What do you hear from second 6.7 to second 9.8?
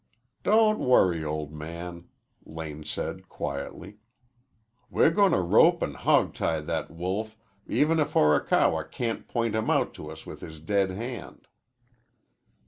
wolf even if Horikawa can't point him